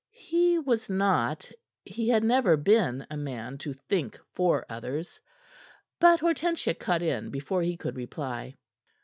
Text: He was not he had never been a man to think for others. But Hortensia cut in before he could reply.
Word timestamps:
He 0.31 0.57
was 0.57 0.89
not 0.89 1.51
he 1.85 2.09
had 2.09 2.23
never 2.23 2.57
been 2.57 3.05
a 3.11 3.15
man 3.15 3.59
to 3.59 3.71
think 3.71 4.19
for 4.33 4.65
others. 4.67 5.19
But 5.99 6.21
Hortensia 6.21 6.73
cut 6.73 7.03
in 7.03 7.29
before 7.29 7.61
he 7.61 7.77
could 7.77 7.95
reply. 7.95 8.55